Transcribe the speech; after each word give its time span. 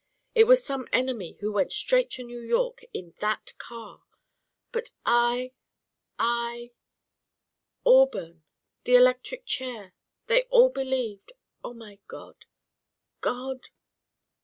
It 0.33 0.45
was 0.45 0.63
some 0.65 0.87
enemy 0.91 1.33
who 1.41 1.51
went 1.53 1.71
straight 1.71 2.09
to 2.13 2.23
New 2.23 2.39
York 2.39 2.79
in 2.91 3.13
that 3.19 3.53
car. 3.59 4.01
But 4.71 4.89
I 5.05 5.51
I 6.17 6.71
Auburn 7.85 8.43
the 8.83 8.95
electric 8.95 9.45
chair 9.45 9.93
they 10.25 10.45
all 10.49 10.71
believed 10.71 11.33
Oh, 11.63 11.75
my 11.75 11.99
God! 12.07 12.47
God!" 13.19 13.69